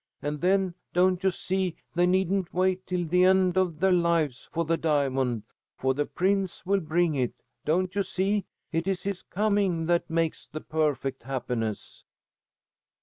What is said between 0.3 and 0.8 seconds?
then,